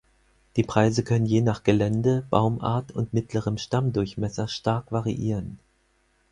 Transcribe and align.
Die 0.55 0.63
Preise 0.63 1.03
können 1.03 1.27
je 1.27 1.41
nach 1.41 1.61
Gelände, 1.63 2.25
Baumart 2.31 2.91
und 2.91 3.13
mittlerem 3.13 3.59
Stammdurchmesser 3.59 4.47
stark 4.47 4.91
variieren. 4.91 5.59